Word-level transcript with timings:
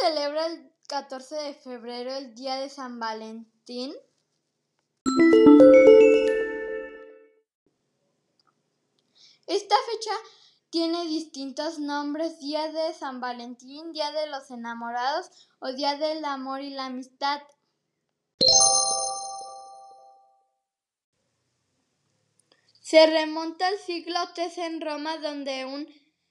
celebra 0.00 0.46
el 0.46 0.72
14 0.88 1.34
de 1.34 1.54
febrero 1.54 2.12
el 2.14 2.34
Día 2.34 2.56
de 2.56 2.68
San 2.68 2.98
Valentín? 2.98 3.94
Esta 9.46 9.76
fecha 9.90 10.10
tiene 10.70 11.06
distintos 11.06 11.78
nombres, 11.78 12.38
Día 12.38 12.70
de 12.72 12.94
San 12.94 13.20
Valentín, 13.20 13.92
Día 13.92 14.10
de 14.12 14.26
los 14.28 14.50
Enamorados 14.50 15.30
o 15.58 15.72
Día 15.72 15.96
del 15.96 16.24
Amor 16.24 16.62
y 16.62 16.70
la 16.70 16.86
Amistad. 16.86 17.42
Se 22.80 23.06
remonta 23.06 23.68
al 23.68 23.78
siglo 23.78 24.18
III 24.36 24.64
en 24.64 24.80
Roma, 24.80 25.18
donde 25.18 25.64
un 25.66 25.86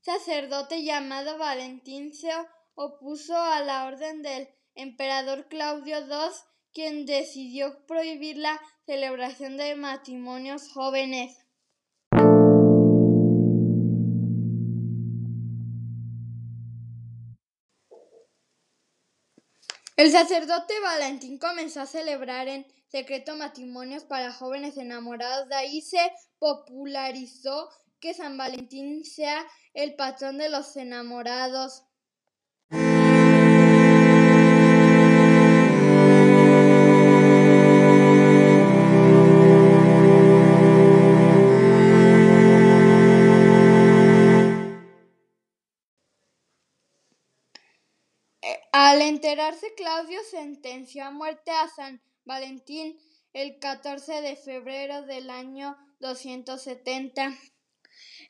sacerdote 0.00 0.84
llamado 0.84 1.38
Valentín 1.38 2.14
se 2.14 2.30
opuso 2.74 3.36
a 3.36 3.60
la 3.60 3.86
orden 3.86 4.22
del 4.22 4.48
emperador 4.74 5.48
Claudio 5.48 5.98
II, 5.98 6.34
quien 6.72 7.06
decidió 7.06 7.84
prohibir 7.86 8.36
la 8.36 8.60
celebración 8.86 9.56
de 9.56 9.76
matrimonios 9.76 10.68
jóvenes. 10.72 11.44
El 19.96 20.10
sacerdote 20.10 20.74
Valentín 20.80 21.38
comenzó 21.38 21.80
a 21.80 21.86
celebrar 21.86 22.48
en 22.48 22.66
secreto 22.88 23.36
matrimonios 23.36 24.02
para 24.02 24.32
jóvenes 24.32 24.76
enamorados. 24.76 25.48
De 25.48 25.54
ahí 25.54 25.80
se 25.80 26.12
popularizó 26.40 27.70
que 28.00 28.12
San 28.12 28.36
Valentín 28.36 29.04
sea 29.04 29.46
el 29.72 29.94
patrón 29.94 30.38
de 30.38 30.48
los 30.48 30.76
enamorados. 30.76 31.84
Al 48.76 49.02
enterarse, 49.02 49.72
Claudio 49.76 50.18
sentenció 50.28 51.04
a 51.04 51.12
muerte 51.12 51.52
a 51.52 51.68
San 51.68 52.02
Valentín 52.24 52.98
el 53.32 53.60
14 53.60 54.20
de 54.20 54.34
febrero 54.34 55.02
del 55.02 55.30
año 55.30 55.78
270. 56.00 57.38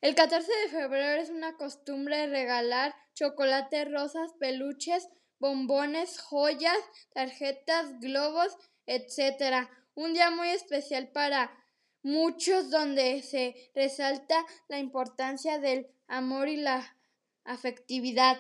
El 0.03 0.15
14 0.15 0.53
de 0.53 0.69
febrero 0.69 1.23
es 1.23 1.31
una 1.31 1.57
costumbre 1.57 2.27
regalar 2.27 2.95
chocolate, 3.15 3.87
rosas, 3.87 4.35
peluches, 4.39 5.09
bombones, 5.39 6.21
joyas, 6.21 6.77
tarjetas, 7.15 7.99
globos, 8.01 8.55
etc. 8.85 9.67
Un 9.95 10.13
día 10.13 10.31
muy 10.31 10.51
especial 10.51 11.09
para 11.09 11.57
muchos 12.03 12.69
donde 12.69 13.23
se 13.23 13.71
resalta 13.75 14.45
la 14.69 14.79
importancia 14.79 15.59
del 15.59 15.87
amor 16.07 16.49
y 16.49 16.57
la 16.57 16.99
afectividad. 17.45 18.37